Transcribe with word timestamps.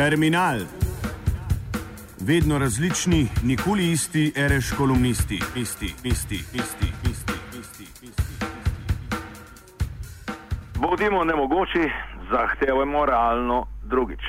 Terminal. 0.00 0.58
Vedno 2.26 2.58
različni, 2.58 3.28
nikoli 3.44 3.90
isti, 3.92 4.32
reš 4.48 4.72
kolumnisti, 4.78 5.38
isti, 5.56 5.86
isti, 6.04 6.34
isti, 6.34 6.86
isti, 7.10 7.32
isti, 7.60 7.84
isti. 8.02 8.46
Bodimo 10.74 11.24
nemogoči, 11.24 11.90
zahtevajmo 12.30 13.06
realno 13.06 13.66
drugič. 13.82 14.24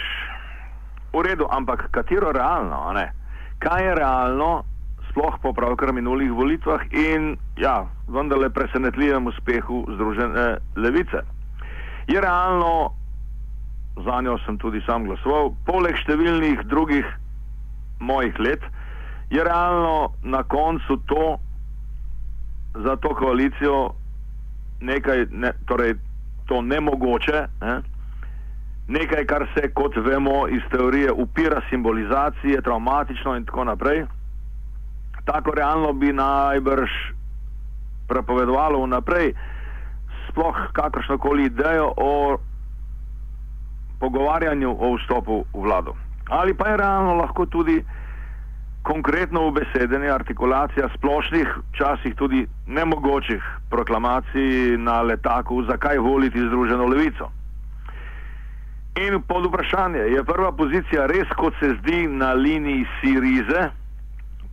V 1.13 1.23
redu, 1.23 1.47
ampak 1.49 1.87
katero 1.91 2.31
realno? 2.31 2.91
ne? 2.93 3.13
Kaj 3.59 3.85
je 3.85 3.95
realno, 3.95 4.63
sploh 5.09 5.39
po 5.41 5.53
pravkar 5.53 5.93
minulih 5.93 6.31
volitvah 6.31 6.81
in 6.91 7.37
ja, 7.55 7.85
vendarle 8.07 8.49
presenetljivem 8.49 9.27
uspehu 9.27 9.85
Združene 9.95 10.57
levice? 10.75 11.23
Je 12.07 12.21
realno, 12.21 13.00
za 13.95 14.21
njo 14.21 14.37
sem 14.45 14.57
tudi 14.57 14.81
sam 14.85 15.05
glasoval, 15.05 15.51
poleg 15.65 15.97
številnih 15.99 16.63
drugih 16.71 17.05
mojih 17.99 18.39
let, 18.39 18.63
je 19.29 19.43
realno 19.43 20.13
na 20.23 20.43
koncu 20.43 20.97
to 21.07 21.37
za 22.75 22.95
to 22.95 23.15
koalicijo 23.15 23.93
nekaj, 24.81 25.25
ne, 25.31 25.51
torej 25.67 25.95
to 26.47 26.61
nemogoče, 26.61 27.45
ne? 27.61 27.81
nekaj, 28.87 29.25
kar 29.25 29.45
se, 29.55 29.69
kot 29.73 29.95
vemo, 29.95 30.47
iz 30.47 30.63
teorije 30.71 31.11
upira 31.11 31.61
simbolizaciji, 31.69 32.61
traumatično 32.63 33.35
in 33.35 33.45
tako 33.45 33.63
naprej. 33.63 34.05
Tako 35.25 35.51
realno 35.55 35.93
bi 35.93 36.13
najbrž 36.13 36.91
prepovedovalo 38.07 38.83
vnaprej 38.83 39.33
sploh 40.29 40.57
kakršno 40.73 41.17
koli 41.17 41.45
idejo 41.45 41.93
o 41.97 42.37
pogovarjanju 44.01 44.71
o 44.79 44.95
vstopu 44.95 45.43
v 45.53 45.61
vlado. 45.61 45.93
Ali 46.29 46.53
pa 46.53 46.67
je 46.69 46.77
realno 46.77 47.13
lahko 47.13 47.45
tudi 47.45 47.83
konkretno 48.81 49.47
ubesedenje, 49.47 50.09
artikulacija 50.09 50.89
splošnih, 50.97 51.47
včasih 51.73 52.15
tudi 52.15 52.47
nemogočih 52.67 53.43
proklamacij 53.69 54.77
na 54.77 55.01
letaku, 55.01 55.63
zakaj 55.63 55.97
voliti 55.97 56.47
Združeno 56.47 56.85
levico. 56.85 57.29
In 58.95 59.21
pod 59.27 59.45
vprašanje, 59.45 59.99
je 59.99 60.23
prva 60.23 60.51
pozicija 60.51 61.05
res, 61.07 61.29
kot 61.37 61.53
se 61.59 61.75
zdi, 61.79 62.07
na 62.07 62.33
liniji 62.33 62.87
Sirize, 62.99 63.69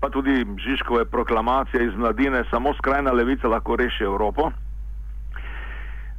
pa 0.01 0.11
tudi 0.11 0.45
Žižkove 0.59 1.05
proklamacije 1.05 1.87
iz 1.87 1.97
mladine, 1.97 2.45
samo 2.51 2.75
skrajna 2.75 3.13
levica 3.13 3.49
lahko 3.49 3.77
reši 3.77 4.05
Evropo 4.05 4.53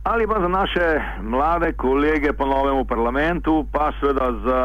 ali 0.03 0.27
pa 0.27 0.39
za 0.39 0.47
naše 0.47 1.01
mlade 1.21 1.73
kolege 1.73 2.33
po 2.33 2.45
novem 2.45 2.79
v 2.79 2.87
parlamentu, 2.87 3.65
pa 3.71 3.91
seveda 3.99 4.31
za 4.31 4.61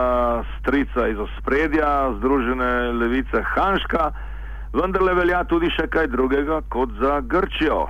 strica 0.59 1.09
iz 1.09 1.19
ospredja, 1.19 2.13
Združene 2.19 2.93
levice 2.93 3.43
Hanška, 3.43 4.13
vendarle 4.73 5.15
velja 5.15 5.45
tudi 5.45 5.71
še 5.71 5.87
kaj 5.87 6.07
drugega 6.07 6.63
kot 6.69 6.91
za 7.01 7.21
Grčijo. 7.21 7.87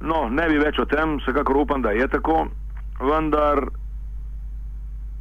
No, 0.00 0.28
ne 0.28 0.48
bi 0.48 0.58
več 0.58 0.78
o 0.80 0.88
tem, 0.88 1.18
vsekakor 1.20 1.56
upam, 1.56 1.82
da 1.82 1.92
je 1.92 2.08
tako, 2.08 2.46
vendar 3.00 3.66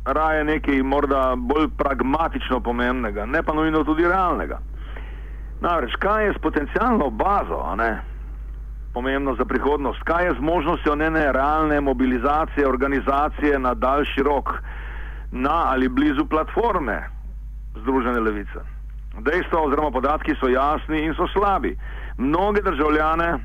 raje 0.06 0.44
nekaj 0.44 0.83
morda 0.83 1.36
bolj 1.36 1.67
pragmatično 1.78 2.61
pomembnega, 2.64 3.26
ne 3.26 3.44
pa 3.44 3.54
nujno 3.54 3.83
tudi 3.83 4.08
realnega. 4.08 4.59
Namreč, 5.61 5.95
kaj 6.00 6.26
je 6.26 6.33
s 6.33 6.42
potencijalno 6.42 7.09
bazo, 7.09 7.59
a 7.59 7.76
ne? 7.76 7.92
Pomembno 9.00 9.36
za 9.36 9.45
prihodnost. 9.45 10.03
Kaj 10.03 10.25
je 10.25 10.33
z 10.33 10.42
možnostjo 10.42 10.95
njene 10.95 11.32
realne 11.32 11.82
mobilizacije, 11.82 12.67
organizacije 12.67 13.60
na 13.60 13.73
daljši 13.73 14.23
rok, 14.23 14.49
na 15.32 15.71
ali 15.71 15.87
blizu 15.87 16.26
platforme 16.26 17.08
Združene 17.82 18.20
levice? 18.20 18.60
Dejstva 19.20 19.61
oziroma 19.61 19.92
podatki 19.92 20.36
so 20.39 20.48
jasni 20.48 21.05
in 21.05 21.14
so 21.15 21.27
slabi. 21.27 21.77
Mnoge 22.17 22.61
državljane, 22.61 23.39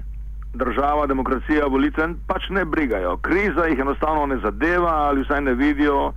država, 0.54 1.06
demokracija, 1.06 1.66
volitve 1.66 2.08
pač 2.26 2.50
ne 2.50 2.64
brigajo. 2.64 3.16
Kriza 3.16 3.70
jih 3.70 3.78
enostavno 3.78 4.26
ne 4.26 4.38
zadeva 4.42 4.94
ali 5.06 5.22
vsaj 5.22 5.40
ne 5.40 5.54
vidijo 5.54 6.12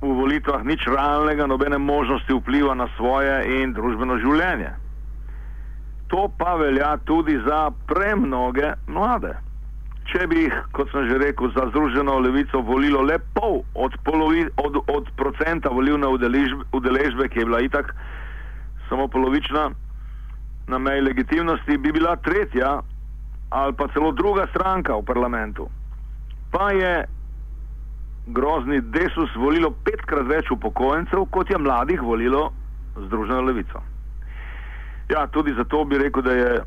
v 0.00 0.12
volitvah 0.22 0.62
nič 0.64 0.86
realnega, 0.86 1.46
nobene 1.46 1.78
možnosti 1.78 2.34
vpliva 2.34 2.74
na 2.74 2.86
svoje 2.96 3.62
in 3.62 3.72
družbeno 3.74 4.18
življenje. 4.22 4.87
To 6.08 6.28
pa 6.38 6.54
velja 6.56 6.96
tudi 7.04 7.36
za 7.46 7.70
premnoge 7.86 8.72
mlade. 8.86 9.34
Če 10.08 10.24
bi 10.30 10.46
jih, 10.46 10.54
kot 10.72 10.88
sem 10.88 11.04
že 11.10 11.18
rekel, 11.20 11.50
za 11.52 11.66
Združeno 11.68 12.14
levico 12.24 12.62
volilo 12.64 13.02
le 13.04 13.18
pol 13.36 13.60
od, 13.76 13.96
polovi, 14.04 14.46
od, 14.56 14.78
od 14.88 15.10
procenta 15.20 15.68
volilne 15.68 16.08
udeležbe, 16.72 17.28
ki 17.28 17.42
je 17.42 17.44
bila 17.44 17.60
itak 17.60 17.92
samo 18.88 19.08
polovična 19.08 19.68
na 20.68 20.78
meji 20.78 21.04
legitimnosti, 21.04 21.76
bi 21.78 21.92
bila 21.92 22.16
tretja 22.16 22.80
ali 23.50 23.72
pa 23.72 23.88
celo 23.92 24.12
druga 24.12 24.46
stranka 24.52 24.96
v 24.96 25.04
parlamentu. 25.04 25.68
Pa 26.52 26.72
je 26.72 27.04
grozni 28.26 28.80
desus 28.80 29.36
volilo 29.36 29.70
petkrat 29.84 30.26
več 30.28 30.50
upokojencev, 30.52 31.28
kot 31.32 31.50
je 31.50 31.58
mladih 31.58 32.02
volilo 32.02 32.48
Združeno 32.96 33.40
levico. 33.40 33.80
Ja, 35.08 35.26
tudi 35.26 35.54
zato 35.54 35.84
bi 35.84 35.98
rekel, 35.98 36.22
da 36.22 36.32
je 36.32 36.62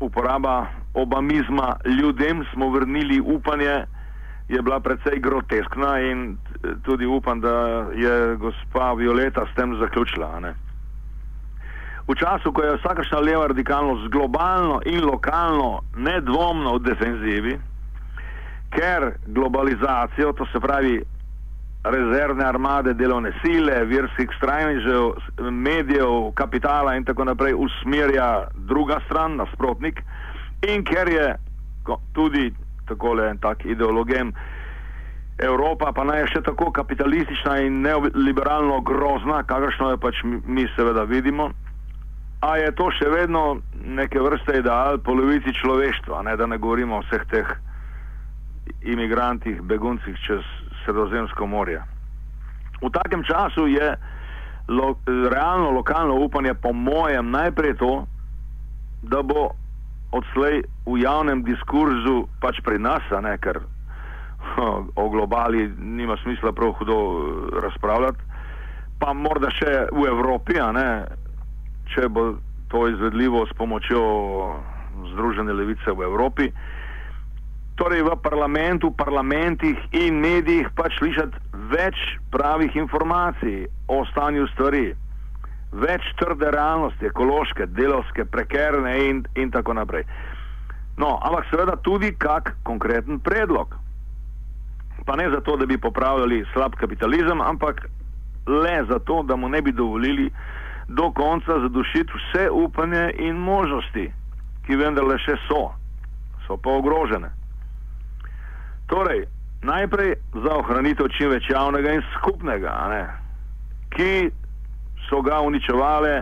uporaba 0.00 0.66
obamizma 0.94 1.76
ljudem, 1.84 2.44
smo 2.52 2.70
vrnili 2.70 3.20
upanje, 3.20 3.84
je 4.48 4.62
bila 4.62 4.80
precej 4.80 5.18
groteskna 5.18 6.00
in 6.00 6.36
tudi 6.82 7.06
upam, 7.06 7.40
da 7.40 7.86
je 7.94 8.36
gospa 8.36 8.92
Violeta 8.92 9.46
s 9.52 9.54
tem 9.54 9.78
zaključila. 9.78 10.40
Ne? 10.40 10.54
V 12.08 12.14
času, 12.14 12.52
ko 12.52 12.62
je 12.62 12.76
vsakršna 12.76 13.18
leva 13.18 13.46
radikalnost 13.46 14.08
globalno 14.08 14.80
in 14.84 15.04
lokalno 15.04 15.80
nedvomno 15.96 16.74
v 16.74 16.82
defenzivi, 16.82 17.58
ker 18.70 19.12
globalizacijo, 19.26 20.32
to 20.32 20.46
se 20.52 20.60
pravi 20.60 21.02
rezervne 21.84 22.44
armade, 22.44 22.94
delovne 22.94 23.32
sile, 23.42 23.84
verskih 23.84 24.30
strajnežev, 24.36 25.12
medijev, 25.50 26.32
kapitala 26.34 26.94
in 26.94 27.04
tako 27.04 27.24
naprej 27.24 27.54
usmerja 27.58 28.46
druga 28.54 29.00
stran, 29.06 29.36
nasprotnik. 29.36 30.02
In 30.68 30.84
ker 30.84 31.08
je 31.08 31.34
tudi 32.14 32.52
tako 32.88 33.18
en 33.20 33.38
tak 33.38 33.64
ideologem 33.64 34.32
Evropa, 35.38 35.92
pa 35.92 36.04
naj 36.04 36.20
je 36.20 36.26
še 36.36 36.42
tako 36.46 36.70
kapitalistična 36.70 37.58
in 37.66 37.80
neoliberalno 37.82 38.80
grozna, 38.80 39.42
kakršno 39.42 39.90
jo 39.90 39.98
pač 39.98 40.22
mi 40.24 40.68
seveda 40.76 41.02
vidimo, 41.02 41.50
a 42.42 42.56
je 42.58 42.70
to 42.78 42.90
še 42.90 43.08
vedno 43.10 43.62
neke 43.74 44.20
vrste 44.20 44.60
ideal 44.60 44.98
polovici 44.98 45.54
človeštva, 45.54 46.22
ne 46.22 46.36
da 46.36 46.46
ne 46.46 46.58
govorimo 46.58 47.00
o 47.00 47.04
vseh 47.06 47.24
teh 47.30 47.48
imigrantih, 48.82 49.62
beguncih 49.62 50.18
čez 50.26 50.46
Sredozemsko 50.84 51.46
morje. 51.46 51.82
V 52.82 52.90
takem 52.90 53.22
času 53.24 53.66
je 53.66 53.96
lo, 54.68 54.94
realno 55.06 55.70
lokalno 55.70 56.14
upanje, 56.14 56.54
po 56.54 56.72
mojem, 56.72 57.30
najprej 57.30 57.74
to, 57.78 58.06
da 59.02 59.22
bo 59.22 59.50
odslej 60.12 60.62
v 60.86 61.00
javnem 61.02 61.42
diskurzu 61.42 62.26
pač 62.40 62.60
pri 62.60 62.78
nas, 62.78 63.02
ne, 63.22 63.38
ker 63.38 63.62
ho, 64.54 64.86
o 64.94 65.08
globali 65.08 65.70
nima 65.78 66.16
smisla 66.22 66.52
prav 66.52 66.74
hudo 66.78 66.98
eh, 66.98 67.60
razpravljati, 67.62 68.18
pa 68.98 69.12
morda 69.12 69.50
še 69.50 69.88
v 69.90 70.06
Evropi, 70.06 70.58
ne, 70.74 71.06
če 71.94 72.08
bo 72.08 72.34
to 72.70 72.86
izvedljivo 72.88 73.46
s 73.46 73.56
pomočjo 73.58 74.02
Združene 75.12 75.52
levice 75.52 75.92
v 75.92 76.04
Evropi 76.06 76.52
torej 77.76 78.02
v 78.02 78.16
parlamentu, 78.22 78.90
parlamentih 78.90 79.78
in 79.92 80.20
medijih 80.20 80.68
pač 80.76 80.96
slišati 80.98 81.38
več 81.72 81.96
pravih 82.30 82.76
informacij 82.76 83.66
o 83.88 84.02
stanju 84.12 84.46
stvari, 84.52 84.92
več 85.72 86.04
trde 86.20 86.50
realnosti, 86.52 87.08
ekološke, 87.08 87.66
delovske, 87.72 88.24
prekerne 88.24 88.92
in, 89.08 89.24
in 89.36 89.50
tako 89.50 89.76
naprej. 89.78 90.04
No, 91.00 91.16
ampak 91.24 91.48
seveda 91.48 91.78
tudi 91.80 92.12
kak 92.12 92.52
konkreten 92.62 93.20
predlog. 93.20 93.72
Pa 95.06 95.16
ne 95.16 95.30
zato, 95.32 95.56
da 95.56 95.66
bi 95.66 95.80
popravljali 95.80 96.44
slab 96.52 96.76
kapitalizem, 96.78 97.40
ampak 97.40 97.88
le 98.46 98.76
zato, 98.88 99.22
da 99.22 99.36
mu 99.36 99.48
ne 99.48 99.62
bi 99.62 99.72
dovolili 99.72 100.30
do 100.88 101.10
konca 101.10 101.60
zadušiti 101.60 102.12
vse 102.14 102.50
upanje 102.50 103.10
in 103.18 103.36
možnosti, 103.36 104.10
ki 104.66 104.76
vendarle 104.76 105.16
še 105.18 105.38
so, 105.48 105.70
so 106.46 106.58
pa 106.60 106.76
ogrožene. 106.78 107.41
Torej, 108.92 109.24
najprej 109.62 110.14
za 110.36 110.52
ohranitev 110.60 111.08
čim 111.16 111.30
več 111.32 111.48
javnega 111.48 111.94
in 111.96 112.02
skupnega, 112.18 112.74
ki 113.96 114.28
so 115.08 115.22
ga 115.24 115.38
uničevali, 115.40 116.12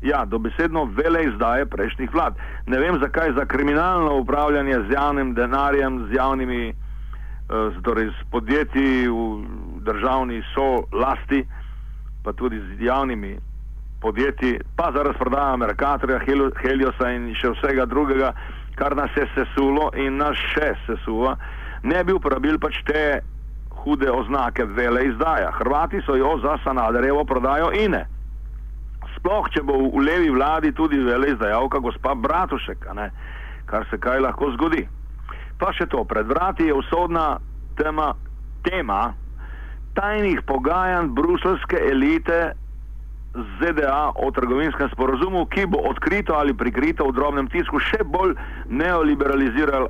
ja, 0.00 0.24
dobesedno 0.24 0.86
vele 0.96 1.26
izdaje 1.26 1.66
prejšnjih 1.68 2.14
vlad. 2.14 2.40
Ne 2.72 2.80
vem, 2.80 2.96
zakaj 3.02 3.34
za 3.36 3.44
kriminalno 3.44 4.14
upravljanje 4.22 4.78
z 4.88 4.96
javnim 4.96 5.34
denarjem, 5.34 6.06
z 6.08 6.16
javnimi 6.16 6.72
z, 6.72 7.82
torej 7.84 8.08
z 8.10 8.24
podjetji 8.30 9.08
v 9.08 9.44
državni 9.84 10.40
so 10.54 10.88
lasti, 10.92 11.44
pa 12.24 12.32
tudi 12.32 12.58
z 12.60 12.80
javnimi 12.80 13.36
podjetji, 14.00 14.60
pa 14.76 14.88
za 14.92 15.02
razprodajo 15.02 15.56
Merkatorja, 15.56 16.18
Heliosa 16.62 17.12
in 17.12 17.28
še 17.34 17.52
vsega 17.54 17.86
drugega, 17.86 18.32
kar 18.74 18.96
nas 18.96 19.12
je 19.16 19.28
sesulo 19.34 19.92
in 19.96 20.16
nas 20.16 20.36
še 20.56 20.72
sesuva, 20.86 21.36
ne 21.82 22.04
bi 22.04 22.12
uporabili 22.12 22.58
pač 22.58 22.80
te 22.86 23.20
hude 23.82 24.10
oznake 24.10 24.64
vele 24.64 25.06
izdaja. 25.06 25.50
Hrvati 25.58 26.00
so 26.06 26.16
jo 26.16 26.38
za 26.42 26.58
Sanaderevo 26.64 27.24
prodajo 27.24 27.70
ine. 27.72 28.06
Sploh, 29.16 29.48
če 29.54 29.62
bo 29.62 29.78
v 29.94 30.02
levi 30.04 30.30
vladi 30.30 30.72
tudi 30.72 30.98
vele 30.98 31.32
izdajalka 31.32 31.78
gospa 31.78 32.14
Bratušek, 32.14 32.86
kar 33.66 33.86
se 33.90 33.98
kaj 33.98 34.20
lahko 34.20 34.50
zgodi. 34.56 34.86
Pa 35.58 35.72
še 35.72 35.86
to, 35.88 36.04
pred 36.04 36.28
vrati 36.28 36.68
je 36.68 36.74
usodna 36.74 37.38
tema, 37.78 38.12
tema 38.64 39.14
tajnih 39.96 40.42
pogajanj 40.44 41.08
bruselske 41.16 41.80
elite 41.90 42.52
ZDA 43.60 44.12
o 44.14 44.30
trgovinskem 44.30 44.88
sporozumu, 44.92 45.46
ki 45.46 45.66
bo 45.66 45.78
odkrito 45.90 46.34
ali 46.34 46.54
prikrito 46.54 47.06
v 47.08 47.14
drobnem 47.16 47.48
tisku 47.52 47.80
še 47.80 48.04
bolj 48.04 48.34
neoliberaliziral, 48.68 49.88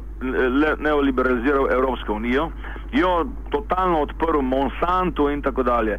neoliberaliziral 0.82 1.70
Evropsko 1.72 2.18
unijo, 2.18 2.50
jo 2.92 3.12
totalno 3.50 4.02
odprl 4.06 4.42
Monsanto 4.42 5.28
in 5.30 5.42
tako 5.42 5.62
dalje. 5.62 5.98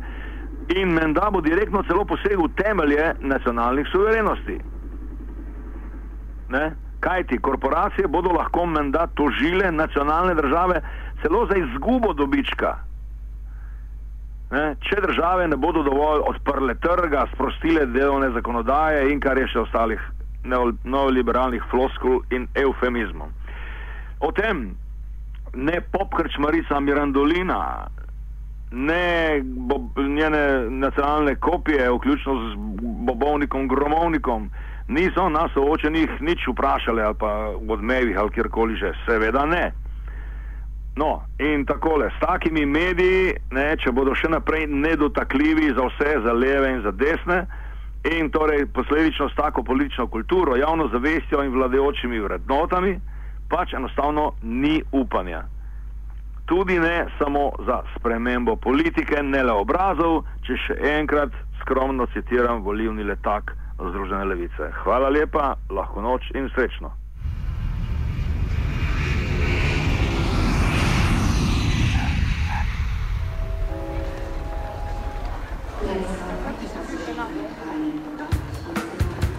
In 0.75 0.91
menda 0.93 1.29
bo 1.31 1.41
direktno 1.41 1.83
celo 1.87 2.03
posegel 2.05 2.43
v 2.43 2.55
temelje 2.59 3.13
nacionalnih 3.23 3.87
suverenosti. 3.91 4.57
Ne? 6.49 6.65
Kaj 6.99 7.23
ti 7.29 7.37
korporacije 7.37 8.07
bodo 8.07 8.33
lahko 8.35 8.65
menda 8.65 9.07
tožile 9.15 9.71
nacionalne 9.71 10.35
države 10.35 10.81
celo 11.21 11.45
za 11.47 11.57
izgubo 11.57 12.13
dobička? 12.13 12.86
Ne? 14.51 14.75
Če 14.79 15.01
države 15.03 15.47
ne 15.51 15.57
bodo 15.59 15.83
dovolj 15.83 16.23
odprle 16.29 16.75
trga, 16.79 17.25
sprostile 17.33 17.85
delovne 17.91 18.29
zakonodaje 18.31 19.09
in 19.11 19.19
kar 19.19 19.37
je 19.37 19.47
še 19.51 19.65
ostalih 19.65 20.03
neoliberalnih 20.87 21.63
floskul 21.71 22.21
in 22.31 22.47
eufemizmov. 22.55 23.33
O 24.23 24.31
tem 24.31 24.69
ne 25.53 25.81
popkrč 25.91 26.37
Marica 26.39 26.79
Mirandolina, 26.79 27.87
ne 28.71 29.41
bo, 29.43 29.81
njene 29.97 30.69
nacionalne 30.69 31.35
kopije, 31.35 31.89
vključno 31.91 32.37
z 32.39 32.55
Bobovnikom 33.07 33.67
Gromovnikom, 33.67 34.49
niso 34.87 35.29
nas 35.29 35.51
soočenih 35.53 36.21
nič 36.21 36.47
vprašali 36.47 37.01
ali 37.01 37.15
pa 37.19 37.51
odmevih 37.69 38.17
ali 38.19 38.31
kjerkoli 38.31 38.75
že, 38.75 38.93
seveda 39.05 39.45
ne. 39.45 39.71
No, 40.97 41.21
in 41.37 41.65
takole, 41.65 42.09
s 42.09 42.19
takimi 42.19 42.65
mediji, 42.65 43.35
ne, 43.53 43.65
če 43.77 43.91
bodo 43.93 44.15
še 44.17 44.31
naprej 44.33 44.65
nedotakljivi 44.65 45.69
za 45.77 45.85
vse, 45.91 46.15
za 46.25 46.33
leve 46.33 46.71
in 46.73 46.81
za 46.81 46.91
desne, 46.91 47.43
in 48.09 48.31
torej 48.33 48.65
posledično 48.73 49.29
s 49.29 49.37
tako 49.37 49.61
politično 49.63 50.07
kulturo, 50.07 50.55
javno 50.57 50.87
zavestjo 50.89 51.43
in 51.45 51.53
vladajočimi 51.53 52.19
vrednotami, 52.19 52.95
pač 53.49 53.77
enostavno 53.77 54.31
ni 54.41 54.81
upanja. 54.91 55.43
Tudi 56.49 56.79
ne 56.79 57.05
samo 57.19 57.51
za 57.67 57.81
spremembo 57.95 58.55
politike, 58.55 59.21
ne 59.23 59.43
le 59.43 59.53
obrazov, 59.53 60.23
če 60.47 60.57
še 60.65 60.77
enkrat 60.97 61.35
skromno 61.61 62.07
citiram 62.13 62.65
volivni 62.65 63.05
letak 63.05 63.53
Združene 63.77 64.25
levice. 64.25 64.71
Hvala 64.81 65.11
lepa, 65.13 65.51
lahko 65.69 66.01
noč 66.01 66.31
in 66.33 66.49
srečno. 66.55 66.89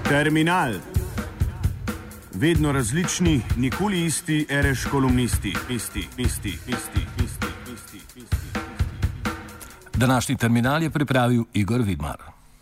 Terminal. 0.08 0.74
Vedno 2.34 2.72
različni, 2.72 3.42
nikoli 3.56 4.04
isti, 4.04 4.46
reš 4.50 4.84
kolumnisti, 4.90 5.54
isti, 5.70 6.08
isti, 6.16 6.48
isti, 6.48 7.06
isti, 7.24 7.46
isti, 7.74 7.98
isti. 8.16 8.36
Današnji 9.94 10.36
terminal 10.36 10.82
je 10.82 10.90
pripravil 10.90 11.44
Igor 11.52 11.82
Vidmar. 11.82 12.37